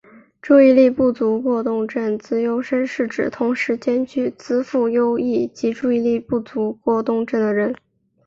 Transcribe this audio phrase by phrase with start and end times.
[0.41, 7.75] 注意力不足过动症资优生是指同时兼具资赋优异及注意力不足过动症的人。